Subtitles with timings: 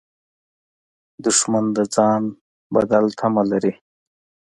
[1.23, 2.21] دښمن د ځان
[2.73, 3.73] بدل تمه لري